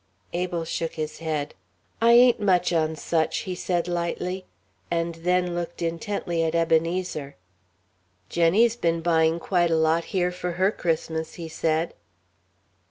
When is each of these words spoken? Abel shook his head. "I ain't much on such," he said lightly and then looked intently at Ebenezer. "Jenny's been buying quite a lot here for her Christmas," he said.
Abel 0.33 0.65
shook 0.65 0.93
his 0.95 1.19
head. 1.19 1.53
"I 2.01 2.13
ain't 2.13 2.39
much 2.39 2.73
on 2.73 2.95
such," 2.95 3.41
he 3.45 3.53
said 3.53 3.87
lightly 3.87 4.45
and 4.89 5.13
then 5.13 5.53
looked 5.53 5.83
intently 5.83 6.43
at 6.43 6.55
Ebenezer. 6.55 7.35
"Jenny's 8.27 8.75
been 8.75 9.01
buying 9.01 9.39
quite 9.39 9.69
a 9.69 9.75
lot 9.75 10.05
here 10.05 10.31
for 10.31 10.53
her 10.53 10.71
Christmas," 10.71 11.35
he 11.35 11.47
said. 11.47 11.93